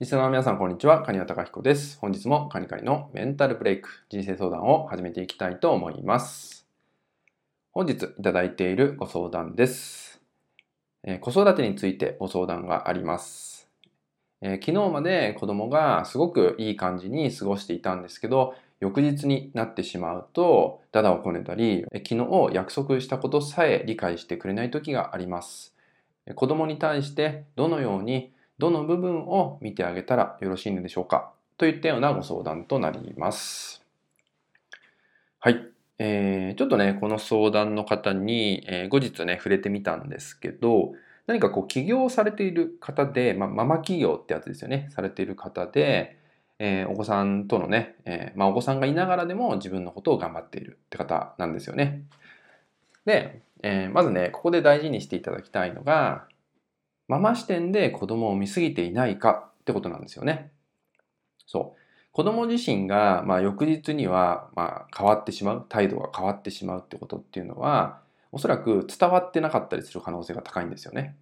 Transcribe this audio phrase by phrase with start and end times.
[0.00, 1.02] リスナーの皆さん、こんにちは。
[1.02, 1.98] カニワタカヒコです。
[1.98, 6.68] 本日もカニカニのメンタルブレイク、人生相談を始めていきたいと思います。
[7.72, 10.20] 本日いただいているご相談です。
[11.02, 13.68] えー、子育てについてご相談があります、
[14.40, 25.74] えー、昨日まで子供がすごくいい感じに過ごしていたんですけど、翌日になってしまうと、ダダをこねたり、昨日約束したことさえ理解してくれない時があります。
[26.36, 31.32] 子供に対してどのようにどの部分を見てあげたらよろしいのでしょうか？
[31.56, 33.84] といったようなご相談となります。
[35.40, 35.68] はい。
[36.00, 40.92] えー、ちょっとね、この相談の方に、えー、後日ね、触れてみたんですけど、
[41.26, 46.16] 何かこう起業されている方で、まあ、ママ企業ってやつですよね、されている方で、
[46.60, 52.02] えー、お子さんとのね、えー、まあ、お子さんがいながらでも自分のことを頑張っているって方なんですよね。
[53.04, 56.26] で、えー、まずね、ここで大事にしていただきたいのが、
[57.08, 60.50] ママ視点で子供を見すぎていないかってことなんですよね。
[61.46, 61.80] そう。
[62.12, 68.00] 子供自身が、まあ、翌日には、まあ、変わってしまう、態度が変わってしまうってことっていうのは、
[68.30, 71.16] おそらく伝わってなかったりする可能性が高いんですよね。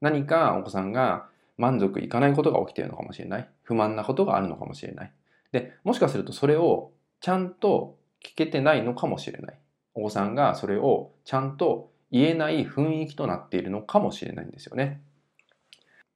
[0.00, 3.48] 何かお子さんが満足いかないことが起きているのかもしれない。
[3.62, 5.12] 不満なことがあるのかもしれない。
[5.52, 9.58] で、もしかするとそれをちゃんと聞けてないのかもしれない。
[9.94, 15.00] お子さんがそれをちゃんと言えない雰囲気となっているのかもしれないんですよね。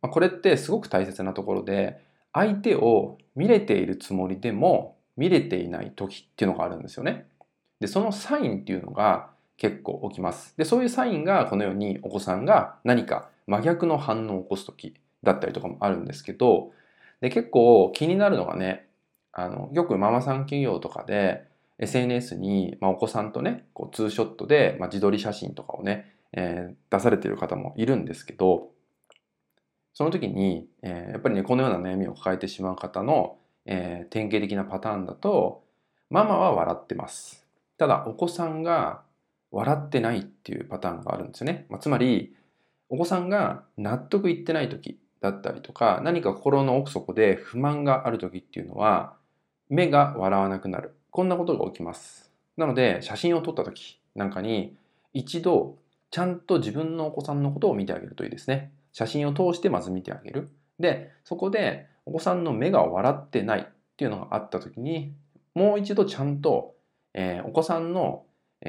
[0.08, 7.26] これってすごく大切なところで、相手を見れているつもりでも見れていない時っていうのがあるんですよね。
[7.80, 10.54] で、そのサインっていうのが結構起きます。
[10.56, 16.72] で、そういうサインがこのようにお子さんが何か真逆の反応を起こす時だったりとかもあるんですけど、
[17.20, 18.88] で、結構気になるのがね、
[19.32, 21.44] あの、よくママさん企業とかで
[21.78, 28.71] SNS に、まあ、お子さんとね、こうツーショットで、まあ、自撮り写真とかをね、えー、出されている方もいるんですけど、
[29.94, 35.62] その時に、えー、やっぱりね、このような悩みを抱えてしまう方の、えー、典型的なパターンだと、
[36.10, 37.46] ママは笑ってます。
[37.78, 39.02] ただ、お子さんが
[39.50, 41.66] 笑ってないっていうパターンがあるんですよね。
[41.68, 42.34] まあ、つまり、
[42.88, 49.16] お子さんが納得いってない時だったりとか、何か心の奥底で不満がある時っていうのは、
[49.68, 50.94] 目が笑わなくなる。
[51.10, 52.30] こんなことが起きます。
[52.56, 54.76] なので、写真を撮った時なんかに、
[55.12, 55.76] 一度、
[56.10, 58.72] ちゃんと自分のお子さんのことを見てあげるといいですね。
[58.92, 60.50] 写真を通してまず見てあげる。
[60.78, 63.64] で、そこでお子さんの目が笑ってないっ
[63.96, 65.14] ていうのがあった時に、
[65.54, 66.74] もう一度ちゃんと、
[67.14, 68.24] えー、お子さんの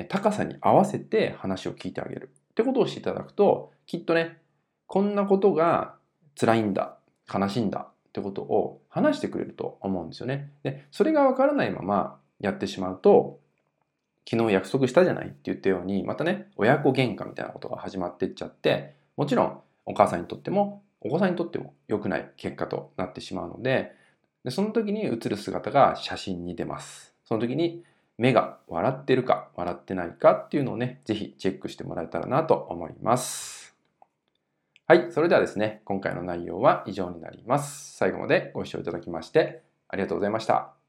[0.09, 4.41] 高さに合わせて話を聞いてあげるってことをしていただくと、きっとね、
[4.87, 5.95] こんなことが
[6.39, 6.97] 辛いんだ、
[7.31, 10.51] 悲しいんだってことを話してくれると思うんですよね。
[10.63, 13.39] で、それがわからないままやってしまうと、
[14.29, 23.91] 昨日約束したじゃないって言ったように、またね、親子喧嘩みたいなことが始まってっちゃって、もちろんお母さんにとってもお子さんにとっても良くない結果となってしまうので
[24.43, 27.13] でその時に映る姿が写真に出ます。
[27.25, 27.83] その時に
[28.17, 33.75] 目が笑ってるか笑ってないかっていうのをね是非チェックしてもらえたらなと思います。
[34.85, 37.95] はいそれではですね今回の内容は以上になります。
[37.97, 40.82] 最後までご視聴いただきましてありがとうございました。